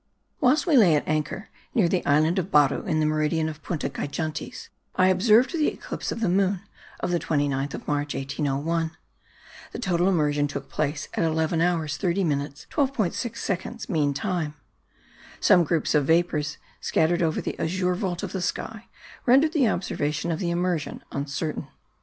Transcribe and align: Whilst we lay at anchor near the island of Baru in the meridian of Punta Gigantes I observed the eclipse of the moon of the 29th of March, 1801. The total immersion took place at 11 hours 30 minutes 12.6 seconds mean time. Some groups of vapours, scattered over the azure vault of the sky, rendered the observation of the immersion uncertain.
Whilst 0.39 0.65
we 0.65 0.77
lay 0.77 0.95
at 0.95 1.07
anchor 1.07 1.49
near 1.75 1.87
the 1.87 2.03
island 2.07 2.39
of 2.39 2.49
Baru 2.49 2.87
in 2.87 2.99
the 2.99 3.05
meridian 3.05 3.47
of 3.47 3.61
Punta 3.61 3.87
Gigantes 3.87 4.69
I 4.95 5.09
observed 5.09 5.53
the 5.53 5.67
eclipse 5.67 6.11
of 6.11 6.21
the 6.21 6.27
moon 6.27 6.61
of 7.01 7.11
the 7.11 7.19
29th 7.19 7.75
of 7.75 7.87
March, 7.87 8.15
1801. 8.15 8.97
The 9.73 9.77
total 9.77 10.09
immersion 10.09 10.47
took 10.47 10.69
place 10.71 11.07
at 11.13 11.23
11 11.23 11.61
hours 11.61 11.97
30 11.97 12.23
minutes 12.23 12.65
12.6 12.71 13.37
seconds 13.37 13.89
mean 13.89 14.15
time. 14.15 14.55
Some 15.39 15.63
groups 15.63 15.93
of 15.93 16.05
vapours, 16.07 16.57
scattered 16.79 17.21
over 17.21 17.39
the 17.39 17.59
azure 17.59 17.93
vault 17.93 18.23
of 18.23 18.31
the 18.31 18.41
sky, 18.41 18.87
rendered 19.27 19.53
the 19.53 19.69
observation 19.69 20.31
of 20.31 20.39
the 20.39 20.49
immersion 20.49 21.03
uncertain. 21.11 21.67